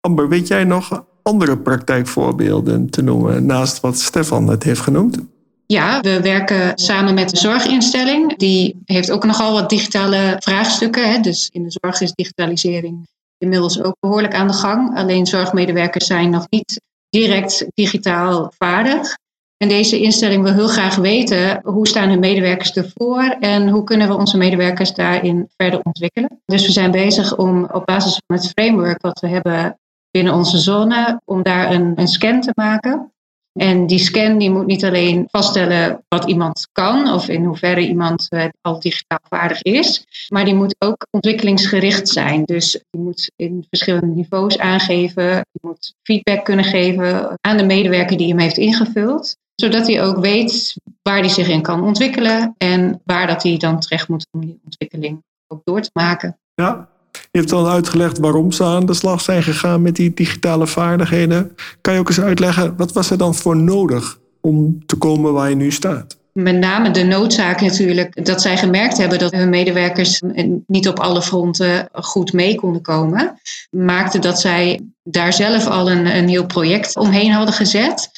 Amber, 0.00 0.28
weet 0.28 0.48
jij 0.48 0.64
nog 0.64 1.04
andere 1.22 1.58
praktijkvoorbeelden 1.58 2.90
te 2.90 3.02
noemen 3.02 3.46
naast 3.46 3.80
wat 3.80 3.98
Stefan 3.98 4.44
net 4.44 4.62
heeft 4.62 4.80
genoemd? 4.80 5.18
Ja, 5.70 6.00
we 6.00 6.20
werken 6.20 6.78
samen 6.78 7.14
met 7.14 7.30
de 7.30 7.36
zorginstelling. 7.36 8.36
Die 8.36 8.82
heeft 8.84 9.10
ook 9.10 9.24
nogal 9.24 9.52
wat 9.52 9.70
digitale 9.70 10.36
vraagstukken. 10.38 11.12
Hè. 11.12 11.20
Dus 11.20 11.48
in 11.52 11.62
de 11.62 11.76
zorg 11.80 12.00
is 12.00 12.12
digitalisering 12.12 13.08
inmiddels 13.38 13.82
ook 13.82 13.96
behoorlijk 14.00 14.34
aan 14.34 14.46
de 14.46 14.52
gang. 14.52 14.96
Alleen 14.96 15.26
zorgmedewerkers 15.26 16.06
zijn 16.06 16.30
nog 16.30 16.46
niet 16.48 16.80
direct 17.08 17.66
digitaal 17.74 18.52
vaardig. 18.58 19.18
En 19.56 19.68
deze 19.68 20.00
instelling 20.00 20.42
wil 20.42 20.52
heel 20.52 20.68
graag 20.68 20.96
weten 20.96 21.60
hoe 21.64 21.88
staan 21.88 22.08
hun 22.08 22.20
medewerkers 22.20 22.72
ervoor 22.72 23.36
en 23.40 23.68
hoe 23.68 23.84
kunnen 23.84 24.08
we 24.08 24.16
onze 24.16 24.36
medewerkers 24.36 24.94
daarin 24.94 25.48
verder 25.56 25.80
ontwikkelen. 25.82 26.40
Dus 26.44 26.66
we 26.66 26.72
zijn 26.72 26.90
bezig 26.90 27.36
om 27.36 27.68
op 27.72 27.86
basis 27.86 28.20
van 28.26 28.36
het 28.36 28.48
framework 28.48 29.02
wat 29.02 29.20
we 29.20 29.28
hebben 29.28 29.78
binnen 30.10 30.34
onze 30.34 30.58
zone, 30.58 31.20
om 31.24 31.42
daar 31.42 31.72
een, 31.72 31.92
een 31.96 32.08
scan 32.08 32.40
te 32.40 32.52
maken. 32.54 33.12
En 33.52 33.86
die 33.86 33.98
scan 33.98 34.38
die 34.38 34.50
moet 34.50 34.66
niet 34.66 34.84
alleen 34.84 35.28
vaststellen 35.30 36.04
wat 36.08 36.24
iemand 36.24 36.68
kan 36.72 37.12
of 37.12 37.28
in 37.28 37.44
hoeverre 37.44 37.80
iemand 37.80 38.26
uh, 38.30 38.44
al 38.60 38.80
digitaal 38.80 39.20
vaardig 39.28 39.62
is, 39.62 40.04
maar 40.28 40.44
die 40.44 40.54
moet 40.54 40.74
ook 40.78 41.06
ontwikkelingsgericht 41.10 42.08
zijn. 42.08 42.44
Dus 42.44 42.84
die 42.90 43.00
moet 43.00 43.30
in 43.36 43.66
verschillende 43.68 44.06
niveaus 44.06 44.58
aangeven, 44.58 45.32
die 45.32 45.70
moet 45.70 45.94
feedback 46.02 46.44
kunnen 46.44 46.64
geven 46.64 47.38
aan 47.40 47.56
de 47.56 47.64
medewerker 47.64 48.16
die 48.16 48.28
hem 48.28 48.38
heeft 48.38 48.58
ingevuld. 48.58 49.36
zodat 49.54 49.86
hij 49.86 50.02
ook 50.02 50.18
weet 50.18 50.76
waar 51.02 51.18
hij 51.18 51.28
zich 51.28 51.48
in 51.48 51.62
kan 51.62 51.82
ontwikkelen 51.82 52.54
en 52.58 53.00
waar 53.04 53.26
dat 53.26 53.42
hij 53.42 53.56
dan 53.56 53.80
terecht 53.80 54.08
moet 54.08 54.26
om 54.30 54.40
die 54.40 54.60
ontwikkeling 54.64 55.22
ook 55.46 55.60
door 55.64 55.80
te 55.80 55.90
maken. 55.92 56.38
Ja, 56.54 56.88
je 57.12 57.38
hebt 57.38 57.52
al 57.52 57.70
uitgelegd 57.70 58.18
waarom 58.18 58.52
ze 58.52 58.64
aan 58.64 58.86
de 58.86 58.94
slag 58.94 59.20
zijn 59.20 59.42
gegaan 59.42 59.82
met 59.82 59.96
die 59.96 60.14
digitale 60.14 60.66
vaardigheden. 60.66 61.56
Kan 61.80 61.94
je 61.94 62.00
ook 62.00 62.08
eens 62.08 62.20
uitleggen, 62.20 62.76
wat 62.76 62.92
was 62.92 63.10
er 63.10 63.18
dan 63.18 63.34
voor 63.34 63.56
nodig 63.56 64.18
om 64.40 64.86
te 64.86 64.96
komen 64.96 65.32
waar 65.32 65.48
je 65.48 65.56
nu 65.56 65.70
staat? 65.70 66.18
Met 66.32 66.58
name 66.58 66.90
de 66.90 67.02
noodzaak 67.02 67.60
natuurlijk 67.60 68.24
dat 68.24 68.42
zij 68.42 68.56
gemerkt 68.56 68.98
hebben 68.98 69.18
dat 69.18 69.32
hun 69.32 69.48
medewerkers 69.48 70.22
niet 70.66 70.88
op 70.88 71.00
alle 71.00 71.22
fronten 71.22 71.88
goed 71.92 72.32
mee 72.32 72.54
konden 72.54 72.82
komen. 72.82 73.40
Maakte 73.70 74.18
dat 74.18 74.40
zij 74.40 74.80
daar 75.02 75.32
zelf 75.32 75.66
al 75.66 75.90
een, 75.90 76.16
een 76.16 76.28
heel 76.28 76.46
project 76.46 76.96
omheen 76.96 77.32
hadden 77.32 77.54
gezet. 77.54 78.10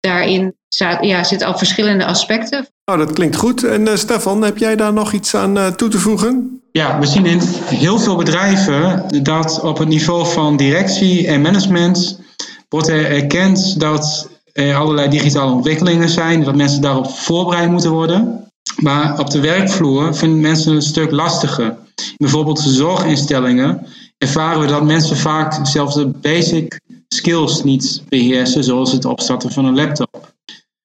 Daarin 0.00 0.54
ja, 1.00 1.24
zitten 1.24 1.46
al 1.46 1.58
verschillende 1.58 2.04
aspecten. 2.04 2.68
Nou, 2.84 2.98
dat 2.98 3.12
klinkt 3.12 3.36
goed. 3.36 3.64
En 3.64 3.86
uh, 3.86 3.94
Stefan, 3.94 4.42
heb 4.42 4.58
jij 4.58 4.76
daar 4.76 4.92
nog 4.92 5.12
iets 5.12 5.34
aan 5.34 5.56
uh, 5.56 5.66
toe 5.66 5.88
te 5.88 5.98
voegen? 5.98 6.60
Ja, 6.72 6.98
we 6.98 7.06
zien 7.06 7.26
in 7.26 7.40
heel 7.64 7.98
veel 7.98 8.16
bedrijven 8.16 9.04
dat 9.22 9.60
op 9.60 9.78
het 9.78 9.88
niveau 9.88 10.26
van 10.26 10.56
directie 10.56 11.26
en 11.26 11.40
management 11.40 12.20
wordt 12.68 12.88
er 12.88 13.10
erkend 13.10 13.80
dat 13.80 14.28
er 14.52 14.74
allerlei 14.74 15.08
digitale 15.08 15.52
ontwikkelingen 15.52 16.08
zijn, 16.08 16.44
dat 16.44 16.56
mensen 16.56 16.80
daarop 16.80 17.10
voorbereid 17.10 17.70
moeten 17.70 17.90
worden. 17.90 18.50
Maar 18.76 19.18
op 19.18 19.30
de 19.30 19.40
werkvloer 19.40 20.14
vinden 20.14 20.40
mensen 20.40 20.74
het 20.74 20.82
een 20.82 20.88
stuk 20.88 21.10
lastiger. 21.10 21.76
Bijvoorbeeld 22.16 22.64
de 22.64 22.70
zorginstellingen 22.70 23.86
ervaren 24.18 24.60
we 24.60 24.66
dat 24.66 24.84
mensen 24.84 25.16
vaak 25.16 25.66
zelfs 25.66 25.94
de 25.94 26.06
basic 26.06 26.80
skills 27.08 27.62
niet 27.62 28.02
beheersen, 28.08 28.64
zoals 28.64 28.92
het 28.92 29.04
opstarten 29.04 29.52
van 29.52 29.64
een 29.64 29.74
laptop. 29.74 30.32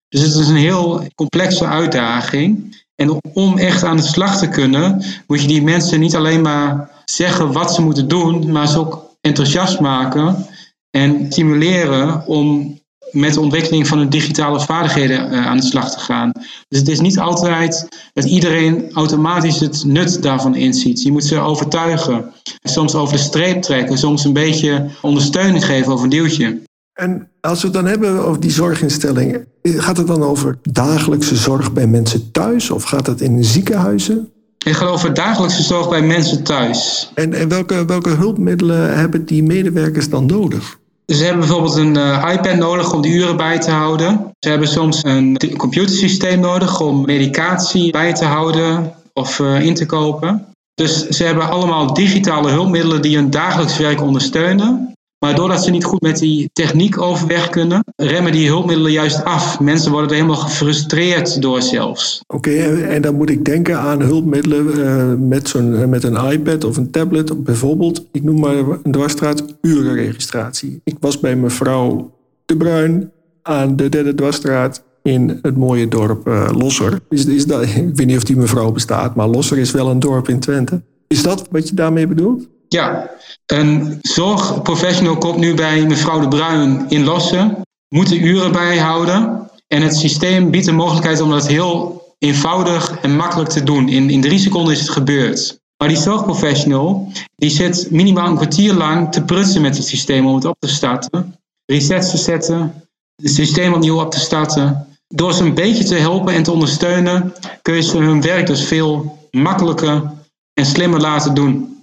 Dus 0.08 0.20
het 0.20 0.34
is 0.34 0.48
een 0.48 0.56
heel 0.56 1.06
complexe 1.14 1.66
uitdaging. 1.66 2.82
En 2.94 3.20
om 3.32 3.58
echt 3.58 3.82
aan 3.82 3.96
de 3.96 4.02
slag 4.02 4.38
te 4.38 4.48
kunnen, 4.48 5.02
moet 5.26 5.40
je 5.40 5.46
die 5.46 5.62
mensen 5.62 6.00
niet 6.00 6.16
alleen 6.16 6.42
maar 6.42 6.90
zeggen 7.04 7.52
wat 7.52 7.74
ze 7.74 7.82
moeten 7.82 8.08
doen, 8.08 8.52
maar 8.52 8.68
ze 8.68 8.78
ook 8.78 9.16
enthousiast 9.20 9.80
maken 9.80 10.46
en 10.90 11.26
stimuleren 11.28 12.26
om 12.26 12.78
met 13.14 13.34
de 13.34 13.40
ontwikkeling 13.40 13.86
van 13.86 13.98
hun 13.98 14.08
digitale 14.08 14.60
vaardigheden 14.60 15.32
uh, 15.32 15.46
aan 15.46 15.56
de 15.56 15.62
slag 15.62 15.90
te 15.90 15.98
gaan. 15.98 16.32
Dus 16.68 16.78
het 16.78 16.88
is 16.88 17.00
niet 17.00 17.18
altijd 17.18 17.88
dat 18.12 18.24
iedereen 18.24 18.92
automatisch 18.92 19.60
het 19.60 19.84
nut 19.84 20.22
daarvan 20.22 20.54
inziet. 20.54 21.02
Je 21.02 21.12
moet 21.12 21.24
ze 21.24 21.38
overtuigen, 21.38 22.32
soms 22.62 22.94
over 22.94 23.14
de 23.16 23.22
streep 23.22 23.62
trekken, 23.62 23.98
soms 23.98 24.24
een 24.24 24.32
beetje 24.32 24.90
ondersteuning 25.02 25.64
geven 25.64 25.92
over 25.92 26.04
een 26.04 26.10
duwtje. 26.10 26.62
En 26.92 27.28
als 27.40 27.60
we 27.60 27.66
het 27.66 27.76
dan 27.76 27.86
hebben 27.86 28.24
over 28.24 28.40
die 28.40 28.50
zorginstellingen, 28.50 29.46
gaat 29.62 29.96
het 29.96 30.06
dan 30.06 30.22
over 30.22 30.58
dagelijkse 30.62 31.36
zorg 31.36 31.72
bij 31.72 31.86
mensen 31.86 32.30
thuis 32.30 32.70
of 32.70 32.82
gaat 32.82 33.06
het 33.06 33.20
in 33.20 33.44
ziekenhuizen? 33.44 34.28
Ik 34.64 34.72
gaat 34.72 34.88
over 34.88 35.14
dagelijkse 35.14 35.62
zorg 35.62 35.88
bij 35.88 36.02
mensen 36.02 36.42
thuis. 36.42 37.10
En, 37.14 37.32
en 37.32 37.48
welke, 37.48 37.84
welke 37.84 38.10
hulpmiddelen 38.10 38.98
hebben 38.98 39.24
die 39.24 39.42
medewerkers 39.42 40.08
dan 40.08 40.26
nodig? 40.26 40.78
Ze 41.06 41.24
hebben 41.24 41.40
bijvoorbeeld 41.40 41.76
een 41.76 41.96
uh, 41.96 42.28
iPad 42.32 42.56
nodig 42.56 42.92
om 42.92 43.02
de 43.02 43.08
uren 43.08 43.36
bij 43.36 43.58
te 43.58 43.70
houden. 43.70 44.30
Ze 44.38 44.48
hebben 44.48 44.68
soms 44.68 45.04
een 45.04 45.56
computersysteem 45.56 46.40
nodig 46.40 46.80
om 46.80 47.04
medicatie 47.04 47.92
bij 47.92 48.12
te 48.14 48.24
houden 48.24 48.94
of 49.12 49.38
uh, 49.38 49.60
in 49.60 49.74
te 49.74 49.86
kopen. 49.86 50.46
Dus 50.74 51.08
ze 51.08 51.24
hebben 51.24 51.50
allemaal 51.50 51.94
digitale 51.94 52.50
hulpmiddelen 52.50 53.02
die 53.02 53.16
hun 53.16 53.30
dagelijks 53.30 53.76
werk 53.76 54.00
ondersteunen. 54.00 54.93
Maar 55.24 55.34
doordat 55.34 55.64
ze 55.64 55.70
niet 55.70 55.84
goed 55.84 56.00
met 56.00 56.18
die 56.18 56.50
techniek 56.52 57.00
overweg 57.00 57.48
kunnen, 57.48 57.84
remmen 57.96 58.32
die 58.32 58.48
hulpmiddelen 58.48 58.92
juist 58.92 59.24
af. 59.24 59.60
Mensen 59.60 59.90
worden 59.90 60.10
er 60.10 60.14
helemaal 60.14 60.36
gefrustreerd 60.36 61.42
door 61.42 61.62
zelfs. 61.62 62.20
Oké, 62.26 62.82
en 62.82 63.02
dan 63.02 63.14
moet 63.14 63.30
ik 63.30 63.44
denken 63.44 63.78
aan 63.78 64.00
hulpmiddelen 64.00 64.66
uh, 64.78 65.28
met, 65.28 65.48
zo'n, 65.48 65.88
met 65.88 66.04
een 66.04 66.30
iPad 66.30 66.64
of 66.64 66.76
een 66.76 66.90
tablet. 66.90 67.44
Bijvoorbeeld, 67.44 68.06
ik 68.12 68.22
noem 68.22 68.40
maar 68.40 68.54
een 68.82 68.92
dwarsstraat, 68.92 69.44
urenregistratie. 69.62 70.80
Ik 70.84 70.96
was 71.00 71.20
bij 71.20 71.36
mevrouw 71.36 72.12
De 72.46 72.56
Bruin 72.56 73.10
aan 73.42 73.76
de 73.76 73.88
derde 73.88 74.14
dwarsstraat 74.14 74.82
in 75.02 75.38
het 75.42 75.56
mooie 75.56 75.88
dorp 75.88 76.28
uh, 76.28 76.48
Losser. 76.52 77.00
Is, 77.08 77.26
is 77.26 77.46
dat, 77.46 77.62
ik 77.90 77.96
weet 77.96 78.06
niet 78.06 78.16
of 78.16 78.24
die 78.24 78.36
mevrouw 78.36 78.72
bestaat, 78.72 79.14
maar 79.14 79.28
Losser 79.28 79.58
is 79.58 79.70
wel 79.70 79.90
een 79.90 80.00
dorp 80.00 80.28
in 80.28 80.40
Twente. 80.40 80.82
Is 81.08 81.22
dat 81.22 81.48
wat 81.50 81.68
je 81.68 81.74
daarmee 81.74 82.06
bedoelt? 82.06 82.48
Ja, 82.74 83.10
een 83.46 83.98
zorgprofessional 84.02 85.18
komt 85.18 85.36
nu 85.36 85.54
bij 85.54 85.86
mevrouw 85.86 86.20
De 86.20 86.28
Bruin 86.28 86.86
in 86.88 87.04
Lossen, 87.04 87.62
moet 87.88 88.08
de 88.08 88.18
uren 88.18 88.52
bijhouden. 88.52 89.50
En 89.66 89.82
het 89.82 89.96
systeem 89.96 90.50
biedt 90.50 90.66
de 90.66 90.72
mogelijkheid 90.72 91.20
om 91.20 91.30
dat 91.30 91.46
heel 91.46 92.02
eenvoudig 92.18 92.98
en 93.00 93.16
makkelijk 93.16 93.50
te 93.50 93.62
doen. 93.62 93.88
In, 93.88 94.10
in 94.10 94.20
drie 94.20 94.38
seconden 94.38 94.72
is 94.72 94.80
het 94.80 94.90
gebeurd. 94.90 95.58
Maar 95.76 95.88
die 95.88 95.96
zorgprofessional 95.96 97.12
die 97.36 97.50
zit 97.50 97.90
minimaal 97.90 98.26
een 98.26 98.36
kwartier 98.36 98.74
lang 98.74 99.12
te 99.12 99.22
prutsen 99.22 99.62
met 99.62 99.76
het 99.76 99.86
systeem 99.86 100.26
om 100.26 100.34
het 100.34 100.44
op 100.44 100.56
te 100.58 100.68
starten. 100.68 101.36
Resets 101.66 102.10
te 102.10 102.16
zetten, 102.16 102.88
het 103.22 103.32
systeem 103.32 103.72
opnieuw 103.72 104.00
op 104.00 104.10
te 104.10 104.20
starten. 104.20 104.86
Door 105.08 105.32
ze 105.32 105.42
een 105.42 105.54
beetje 105.54 105.84
te 105.84 105.94
helpen 105.94 106.34
en 106.34 106.42
te 106.42 106.52
ondersteunen 106.52 107.34
kun 107.62 107.74
je 107.74 107.82
ze 107.82 107.98
hun 107.98 108.22
werk 108.22 108.46
dus 108.46 108.64
veel 108.64 109.18
makkelijker 109.30 110.12
en 110.54 110.66
slimmer 110.66 111.00
laten 111.00 111.34
doen. 111.34 111.73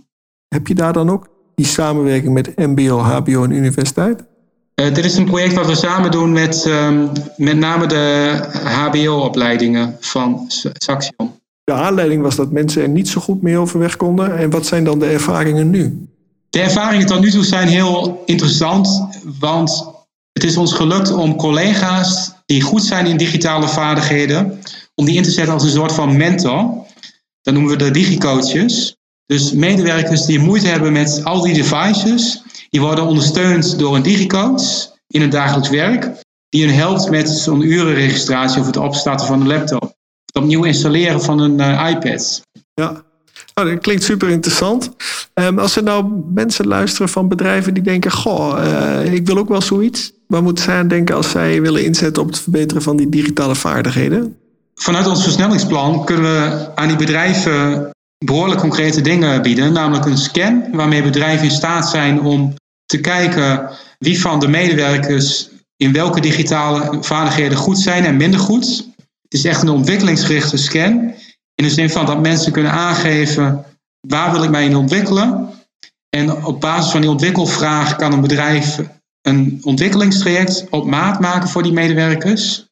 Heb 0.56 0.68
je 0.68 0.76
daar 0.76 0.94
dan 0.94 1.10
ook 1.10 1.28
die 1.56 1.66
samenwerking 1.66 2.34
met 2.34 2.58
MBO, 2.58 2.98
HBO 2.98 3.44
en 3.44 3.52
universiteit? 3.52 4.24
Uh, 4.76 4.94
dit 4.94 5.06
is 5.06 5.18
een 5.18 5.26
project 5.26 5.54
wat 5.54 5.66
we 5.66 5.76
samen 5.76 6.12
doen 6.12 6.32
met 6.32 6.66
um, 6.66 7.12
met 7.38 7.58
name 7.58 7.86
de 7.86 8.36
HBO-opleidingen 8.64 9.98
van 10.00 10.46
Saxion. 10.74 11.32
De 11.64 11.74
aanleiding 11.74 12.22
was 12.22 12.36
dat 12.36 12.52
mensen 12.52 12.82
er 12.82 12.90
niet 12.90 13.08
zo 13.08 13.22
goed 13.22 13.42
mee 13.42 13.58
overweg 13.58 13.98
konden. 13.98 14.38
En 14.38 14.50
wat 14.50 14.66
zijn 14.66 14.84
dan 14.84 15.00
de 15.00 15.06
ervaringen 15.06 15.70
nu? 15.70 16.08
De 16.50 16.60
ervaringen 16.60 17.08
tot 17.08 17.20
nu 17.20 17.32
toe 17.32 17.46
zijn 17.46 17.68
heel 17.68 18.24
interessant, 18.26 19.08
want 19.40 19.90
het 20.32 20.44
is 20.44 20.58
ons 20.58 20.74
gelukt 20.74 21.12
om 21.12 21.36
collega's 21.36 22.32
die 22.46 22.62
goed 22.62 22.84
zijn 22.84 23.06
in 23.06 23.18
digitale 23.18 23.68
vaardigheden, 23.68 24.60
om 24.96 25.06
die 25.06 25.16
in 25.16 25.24
te 25.24 25.32
zetten 25.32 25.54
als 25.54 25.64
een 25.64 25.70
soort 25.70 25.94
van 25.94 26.18
mentor. 26.18 26.86
Dat 27.42 27.54
noemen 27.54 27.72
we 27.72 27.78
de 27.78 27.92
digicoaches. 27.92 28.96
Dus 29.32 29.52
medewerkers 29.52 30.26
die 30.26 30.40
moeite 30.40 30.68
hebben 30.68 30.92
met 30.92 31.22
al 31.24 31.42
die 31.42 31.54
devices, 31.54 32.44
die 32.70 32.82
worden 32.82 33.06
ondersteund 33.06 33.80
door 33.80 33.96
een 33.96 34.02
digicoach 34.02 34.90
in 35.08 35.22
het 35.22 35.32
dagelijks 35.32 35.70
werk, 35.70 36.10
die 36.50 36.66
hen 36.66 36.76
helpt 36.76 37.10
met 37.10 37.30
zo'n 37.30 37.62
urenregistratie 37.62 38.60
of 38.60 38.66
het 38.66 38.78
opstarten 38.78 39.28
van 39.28 39.42
een 39.42 39.48
laptop. 39.48 39.96
Het 40.26 40.44
opnieuw 40.44 40.64
installeren 40.64 41.22
van 41.22 41.40
een 41.40 41.60
uh, 41.60 41.90
iPad. 41.90 42.42
Ja, 42.74 43.04
Oh, 43.54 43.66
dat 43.66 43.80
klinkt 43.80 44.04
super 44.04 44.30
interessant. 44.30 44.92
Um, 45.34 45.60
als 45.60 45.76
er 45.76 45.84
nou 45.84 46.24
mensen 46.34 46.68
luisteren 46.68 47.10
van 47.10 47.28
bedrijven 47.28 47.74
die 47.74 47.84
denken: 47.84 48.12
Goh, 48.12 48.64
uh, 48.64 49.14
ik 49.14 49.26
wil 49.26 49.38
ook 49.38 49.50
wel 49.50 49.62
zoiets. 49.62 50.12
Waar 50.28 50.44
moeten 50.44 50.64
zij 50.64 50.78
aan 50.78 50.88
denken 50.88 51.16
als 51.16 51.30
zij 51.30 51.62
willen 51.62 51.84
inzetten 51.84 52.24
op 52.24 52.30
het 52.30 52.40
verbeteren 52.40 52.84
van 52.84 52.98
die 52.98 53.10
digitale 53.10 53.56
vaardigheden? 53.56 54.38
Vanuit 54.76 55.08
ons 55.08 55.24
versnellingsplan 55.24 56.06
kunnen 56.06 56.24
we 56.24 56.72
aan 56.76 56.88
die 56.88 56.98
bedrijven 56.98 57.92
behoorlijk 58.26 58.60
concrete 58.60 59.02
dingen 59.02 59.42
bieden, 59.42 59.74
namelijk 59.74 60.06
een 60.06 60.18
scan 60.18 60.68
waarmee 60.72 61.04
bedrijven 61.04 61.46
in 61.46 61.52
staat 61.52 61.90
zijn 61.90 62.22
om 62.22 62.54
te 62.86 63.00
kijken 63.00 63.70
wie 63.98 64.22
van 64.22 64.40
de 64.40 64.48
medewerkers 64.48 65.50
in 65.78 65.94
welke 65.94 66.22
digitale 66.22 67.04
vaardigheden 67.04 67.58
goed 67.58 67.80
zijn 67.80 68.06
en 68.06 68.18
minder 68.18 68.40
goed. 68.40 68.90
Het 69.22 69.34
is 69.34 69.46
echt 69.46 69.62
een 69.62 69.70
ontwikkelingsgerichte 69.70 70.58
scan. 70.58 71.14
In 71.56 71.64
de 71.64 71.70
zin 71.70 71.90
van 71.90 72.06
dat 72.06 72.22
mensen 72.22 72.52
kunnen 72.52 72.72
aangeven 72.72 73.66
waar 74.08 74.32
wil 74.32 74.44
ik 74.44 74.50
mij 74.50 74.66
in 74.66 74.76
ontwikkelen. 74.76 75.50
En 76.10 76.46
op 76.46 76.62
basis 76.62 76.92
van 76.92 77.02
die 77.02 77.10
ontwikkelvraag 77.10 77.96
kan 77.96 78.14
een 78.14 78.22
bedrijf 78.22 78.80
een 79.22 79.60
ontwikkelingstraject 79.64 80.68
op 80.70 80.86
maat 80.86 81.20
maken 81.20 81.50
voor 81.50 81.64
die 81.64 81.74
medewerkers. 81.74 82.66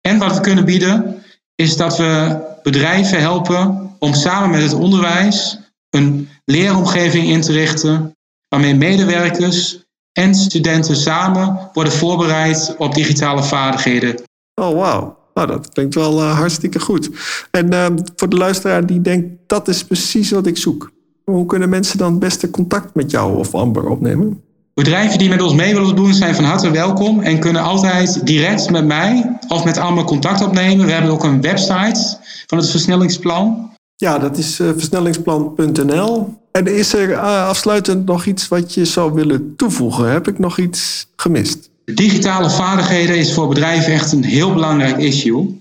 En 0.00 0.18
wat 0.18 0.34
we 0.34 0.40
kunnen 0.40 0.64
bieden 0.64 1.21
is 1.54 1.76
dat 1.76 1.96
we 1.96 2.40
bedrijven 2.62 3.20
helpen 3.20 3.90
om 3.98 4.14
samen 4.14 4.50
met 4.50 4.62
het 4.62 4.74
onderwijs 4.74 5.58
een 5.90 6.28
leeromgeving 6.44 7.28
in 7.28 7.40
te 7.40 7.52
richten 7.52 8.16
waarmee 8.48 8.74
medewerkers 8.74 9.84
en 10.12 10.34
studenten 10.34 10.96
samen 10.96 11.70
worden 11.72 11.92
voorbereid 11.92 12.74
op 12.78 12.94
digitale 12.94 13.42
vaardigheden. 13.42 14.22
Oh, 14.54 14.74
wauw. 14.74 15.20
Nou, 15.34 15.46
dat 15.46 15.68
klinkt 15.68 15.94
wel 15.94 16.18
uh, 16.18 16.38
hartstikke 16.38 16.80
goed. 16.80 17.10
En 17.50 17.72
uh, 17.72 17.86
voor 18.16 18.28
de 18.28 18.36
luisteraar 18.36 18.86
die 18.86 19.00
denkt, 19.00 19.28
dat 19.46 19.68
is 19.68 19.84
precies 19.84 20.30
wat 20.30 20.46
ik 20.46 20.56
zoek. 20.56 20.92
Hoe 21.24 21.46
kunnen 21.46 21.68
mensen 21.68 21.98
dan 21.98 22.10
het 22.10 22.20
beste 22.20 22.50
contact 22.50 22.94
met 22.94 23.10
jou 23.10 23.36
of 23.36 23.54
Amber 23.54 23.88
opnemen? 23.88 24.42
Bedrijven 24.74 25.18
die 25.18 25.28
met 25.28 25.42
ons 25.42 25.54
mee 25.54 25.74
willen 25.74 25.96
doen 25.96 26.14
zijn 26.14 26.34
van 26.34 26.44
harte 26.44 26.70
welkom 26.70 27.20
en 27.20 27.38
kunnen 27.38 27.62
altijd 27.62 28.26
direct 28.26 28.70
met 28.70 28.84
mij 28.84 29.38
of 29.48 29.64
met 29.64 29.76
Amber 29.76 30.04
contact 30.04 30.42
opnemen. 30.42 30.86
We 30.86 30.92
hebben 30.92 31.10
ook 31.10 31.24
een 31.24 31.40
website 31.40 32.18
van 32.46 32.58
het 32.58 32.70
versnellingsplan. 32.70 33.70
Ja, 33.96 34.18
dat 34.18 34.38
is 34.38 34.60
uh, 34.60 34.70
versnellingsplan.nl. 34.76 36.34
En 36.52 36.66
is 36.66 36.92
er 36.92 37.10
uh, 37.10 37.46
afsluitend 37.48 38.06
nog 38.06 38.26
iets 38.26 38.48
wat 38.48 38.74
je 38.74 38.84
zou 38.84 39.12
willen 39.12 39.56
toevoegen? 39.56 40.10
Heb 40.10 40.28
ik 40.28 40.38
nog 40.38 40.58
iets 40.58 41.06
gemist? 41.16 41.70
Digitale 41.84 42.50
vaardigheden 42.50 43.18
is 43.18 43.34
voor 43.34 43.48
bedrijven 43.48 43.92
echt 43.92 44.12
een 44.12 44.24
heel 44.24 44.52
belangrijk 44.52 44.98
issue. 44.98 45.60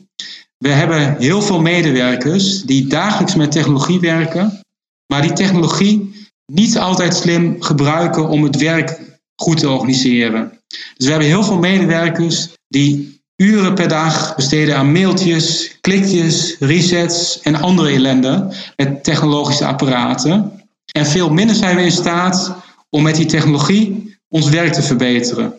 We 0.58 0.70
hebben 0.70 1.16
heel 1.20 1.42
veel 1.42 1.62
medewerkers 1.62 2.64
die 2.64 2.88
dagelijks 2.88 3.36
met 3.36 3.52
technologie 3.52 4.00
werken, 4.00 4.60
maar 5.08 5.22
die 5.22 5.34
technologie 5.34 6.21
niet 6.54 6.78
altijd 6.78 7.16
slim 7.16 7.62
gebruiken 7.62 8.30
om 8.30 8.44
het 8.44 8.56
werk 8.56 9.00
goed 9.36 9.58
te 9.58 9.70
organiseren. 9.70 10.60
Dus 10.68 11.06
we 11.06 11.10
hebben 11.10 11.28
heel 11.28 11.44
veel 11.44 11.58
medewerkers 11.58 12.50
die 12.68 13.22
uren 13.36 13.74
per 13.74 13.88
dag 13.88 14.36
besteden 14.36 14.78
aan 14.78 14.92
mailtjes, 14.92 15.78
klikjes, 15.82 16.56
resets 16.60 17.42
en 17.42 17.56
andere 17.56 17.90
ellende 17.90 18.54
met 18.76 19.04
technologische 19.04 19.66
apparaten. 19.66 20.52
En 20.92 21.06
veel 21.06 21.30
minder 21.30 21.56
zijn 21.56 21.76
we 21.76 21.82
in 21.82 21.92
staat 21.92 22.56
om 22.90 23.04
met 23.04 23.16
die 23.16 23.26
technologie 23.26 24.18
ons 24.30 24.50
werk 24.50 24.74
te 24.74 24.82
verbeteren. 24.82 25.54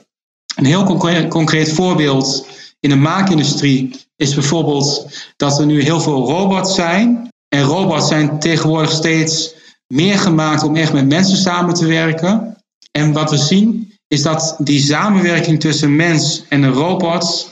Een 0.56 0.64
heel 0.64 0.84
concreet 1.28 1.72
voorbeeld 1.72 2.46
in 2.80 2.90
de 2.90 2.96
maakindustrie 2.96 3.90
is 4.16 4.34
bijvoorbeeld 4.34 5.08
dat 5.37 5.58
er 5.58 5.66
nu 5.66 5.82
heel 5.82 6.00
veel 6.00 6.26
robots 6.26 6.75
zijn. 6.75 7.28
En 7.49 7.62
robots 7.62 8.08
zijn 8.08 8.38
tegenwoordig 8.38 8.90
steeds 8.90 9.54
meer 9.92 10.18
gemaakt 10.18 10.62
om 10.62 10.76
echt 10.76 10.92
met 10.92 11.08
mensen 11.08 11.37
samen 11.37 11.75
te 11.75 11.87
werken. 11.87 12.56
En 12.90 13.12
wat 13.12 13.30
we 13.30 13.37
zien 13.37 13.92
is 14.08 14.22
dat 14.22 14.56
die 14.58 14.80
samenwerking 14.80 15.61
tussen 15.61 15.96
mens 15.96 16.44
en 16.49 16.61
de 16.61 16.68
robots 16.68 17.49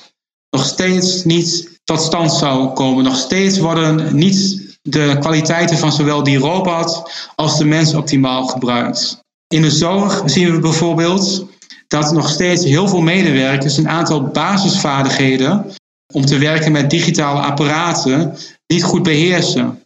nog 0.50 0.64
steeds 0.64 1.24
niet 1.24 1.80
tot 1.84 2.00
stand 2.00 2.32
zou 2.32 2.72
komen. 2.72 3.04
Nog 3.04 3.16
steeds 3.16 3.58
worden 3.58 4.16
niet 4.16 4.68
de 4.82 5.16
kwaliteiten 5.20 5.78
van 5.78 5.92
zowel 5.92 6.22
die 6.22 6.38
robot 6.38 7.02
als 7.34 7.58
de 7.58 7.64
mens 7.64 7.94
optimaal 7.94 8.46
gebruikt. 8.46 9.20
In 9.46 9.62
de 9.62 9.70
zorg 9.70 10.22
zien 10.24 10.52
we 10.52 10.58
bijvoorbeeld 10.58 11.46
dat 11.88 12.12
nog 12.12 12.28
steeds 12.28 12.64
heel 12.64 12.88
veel 12.88 13.00
medewerkers 13.00 13.76
een 13.76 13.88
aantal 13.88 14.22
basisvaardigheden 14.22 15.66
om 16.12 16.24
te 16.24 16.38
werken 16.38 16.72
met 16.72 16.90
digitale 16.90 17.40
apparaten 17.40 18.36
niet 18.66 18.82
goed 18.82 19.02
beheersen. 19.02 19.82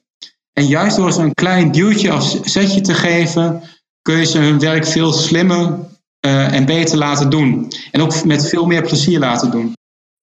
En 0.54 0.66
juist 0.66 0.96
door 0.96 1.12
ze 1.12 1.20
een 1.20 1.34
klein 1.34 1.72
duwtje 1.72 2.14
of 2.14 2.38
zetje 2.42 2.80
te 2.80 2.94
geven, 2.94 3.62
kun 4.02 4.16
je 4.18 4.24
ze 4.24 4.38
hun 4.38 4.58
werk 4.58 4.86
veel 4.86 5.12
slimmer 5.12 5.78
uh, 6.26 6.52
en 6.52 6.66
beter 6.66 6.98
laten 6.98 7.30
doen. 7.30 7.72
En 7.90 8.00
ook 8.00 8.24
met 8.24 8.48
veel 8.48 8.66
meer 8.66 8.82
plezier 8.82 9.18
laten 9.18 9.50
doen. 9.50 9.72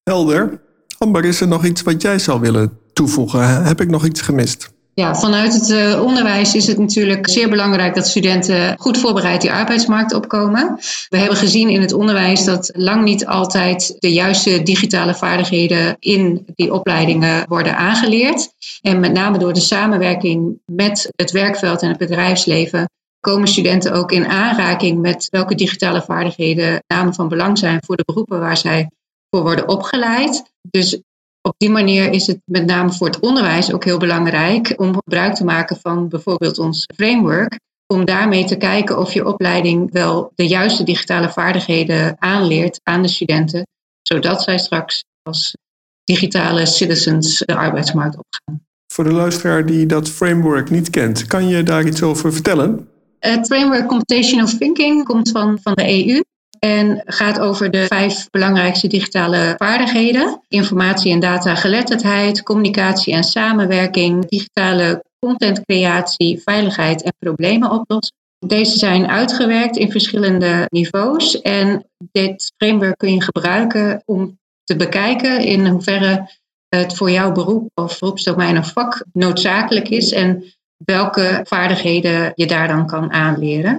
Helder. 0.04 0.62
Amber, 0.98 1.26
is 1.26 1.42
er 1.42 1.48
nog 1.48 1.66
iets 1.66 1.82
wat 1.82 2.02
jij 2.02 2.20
zou 2.20 2.40
willen 2.40 2.80
toevoegen? 2.94 3.64
Heb 3.64 3.82
ik 3.82 3.90
nog 3.90 4.06
iets 4.06 4.22
gemist? 4.22 4.72
Ja, 5.02 5.16
vanuit 5.16 5.54
het 5.54 5.70
uh, 5.70 6.04
onderwijs 6.04 6.56
is 6.56 6.68
het 6.68 6.78
natuurlijk 6.78 7.30
zeer 7.30 7.50
belangrijk 7.50 7.96
dat 7.96 8.08
studenten 8.08 8.76
goed 8.80 8.98
voorbereid 8.98 9.42
die 9.42 9.52
arbeidsmarkt 9.52 10.14
opkomen. 10.14 10.80
We 11.10 11.18
hebben 11.18 11.38
gezien 11.38 11.70
in 11.70 11.82
het 11.82 11.94
onderwijs 11.94 12.46
dat 12.46 12.72
lang 12.74 13.04
niet 13.04 13.26
altijd 13.26 13.96
de 14.00 14.14
juiste 14.14 14.64
digitale 14.64 15.16
vaardigheden 15.16 15.96
in 16.00 16.46
die 16.56 16.74
opleidingen 16.74 17.46
worden 17.48 17.78
aangeleerd. 17.78 18.50
En 18.82 19.00
met 19.00 19.14
name 19.14 19.38
door 19.38 19.54
de 19.54 19.60
samenwerking 19.60 20.60
met 20.66 21.12
het 21.16 21.32
werkveld 21.32 21.82
en 21.82 21.90
het 21.90 21.98
bedrijfsleven 21.98 22.90
komen 23.20 23.48
studenten 23.48 23.94
ook 23.94 24.12
in 24.12 24.28
aanraking 24.28 25.00
met 25.00 25.28
welke 25.30 25.56
digitale 25.56 26.02
vaardigheden 26.02 26.84
namen 26.88 27.14
van 27.14 27.28
belang 27.28 27.58
zijn 27.58 27.80
voor 27.86 27.98
de 27.98 28.06
beroepen 28.06 28.40
waar 28.40 28.58
zij 28.58 28.90
voor 29.30 29.42
worden 29.42 29.68
opgeleid. 29.68 30.52
Dus 30.62 31.02
op 31.42 31.54
die 31.58 31.70
manier 31.70 32.12
is 32.12 32.28
het 32.28 32.40
met 32.46 32.66
name 32.66 32.92
voor 32.92 33.08
het 33.08 33.20
onderwijs 33.20 33.74
ook 33.74 33.84
heel 33.84 33.98
belangrijk 33.98 34.74
om 34.76 34.94
gebruik 34.94 35.36
te 35.36 35.44
maken 35.44 35.78
van 35.82 36.08
bijvoorbeeld 36.10 36.58
ons 36.58 36.86
framework. 36.96 37.60
Om 37.88 38.06
daarmee 38.06 38.46
te 38.46 38.58
kijken 38.58 38.98
of 38.98 39.14
je 39.14 39.26
opleiding 39.26 39.92
wel 39.92 40.32
de 40.36 40.48
juiste 40.48 40.84
digitale 40.84 41.30
vaardigheden 41.30 42.16
aanleert 42.20 42.80
aan 42.84 43.02
de 43.02 43.08
studenten, 43.08 43.68
zodat 44.02 44.44
zij 44.44 44.58
straks 44.58 45.04
als 45.24 45.56
digitale 46.04 46.66
citizens 46.66 47.38
de 47.38 47.56
arbeidsmarkt 47.56 48.18
opgaan. 48.18 48.66
Voor 48.94 49.04
de 49.04 49.12
luisteraar 49.12 49.66
die 49.66 49.86
dat 49.86 50.10
framework 50.10 50.70
niet 50.70 50.90
kent, 50.90 51.28
kan 51.28 51.48
je 51.48 51.64
daar 51.64 51.88
iets 51.88 52.04
over 52.04 52.34
vertellen? 52.34 52.90
Het 53.20 53.46
framework 53.46 53.88
Computational 53.88 54.48
Thinking 54.58 55.04
komt 55.04 55.32
van, 55.32 55.60
van 55.62 55.74
de 55.74 56.08
EU. 56.08 56.22
En 56.66 57.02
gaat 57.06 57.40
over 57.40 57.72
de 57.72 57.86
vijf 57.86 58.30
belangrijkste 58.30 58.88
digitale 58.88 59.54
vaardigheden: 59.58 60.42
informatie- 60.48 61.12
en 61.12 61.20
datageletterdheid, 61.20 62.44
communicatie 62.44 63.14
en 63.14 63.24
samenwerking, 63.24 64.26
digitale 64.26 65.04
contentcreatie, 65.20 66.42
veiligheid 66.44 67.02
en 67.02 67.14
problemen 67.20 67.72
oplossen. 67.72 68.16
Deze 68.40 68.78
zijn 68.78 69.08
uitgewerkt 69.08 69.78
in 69.78 69.92
verschillende 69.92 70.66
niveaus 70.70 71.42
en 71.42 71.86
dit 72.12 72.54
framework 72.58 72.98
kun 72.98 73.14
je 73.14 73.22
gebruiken 73.22 74.02
om 74.06 74.40
te 74.64 74.76
bekijken 74.76 75.40
in 75.40 75.68
hoeverre 75.68 76.30
het 76.70 76.96
voor 76.96 77.12
jouw 77.12 77.32
beroep 77.32 77.70
of 77.74 78.00
beroepsdomein 78.00 78.58
of 78.58 78.72
vak 78.72 79.06
noodzakelijk 79.14 79.90
is 79.90 80.12
en 80.12 80.44
welke 80.86 81.40
vaardigheden 81.44 82.32
je 82.36 82.48
daar 82.48 82.68
dan 82.68 82.88
kan 82.88 83.12
aanleren. 83.12 83.78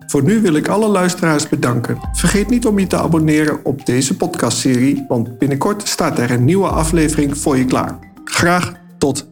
Voor 0.07 0.23
nu 0.23 0.41
wil 0.41 0.55
ik 0.55 0.69
alle 0.69 0.89
luisteraars 0.89 1.49
bedanken. 1.49 1.99
Vergeet 2.13 2.49
niet 2.49 2.67
om 2.67 2.79
je 2.79 2.87
te 2.87 2.97
abonneren 2.97 3.65
op 3.65 3.87
deze 3.87 4.17
podcastserie, 4.17 5.05
want 5.09 5.39
binnenkort 5.39 5.89
staat 5.89 6.19
er 6.19 6.31
een 6.31 6.45
nieuwe 6.45 6.69
aflevering 6.69 7.39
voor 7.39 7.57
je 7.57 7.65
klaar. 7.65 7.99
Graag 8.25 8.73
tot 8.99 9.29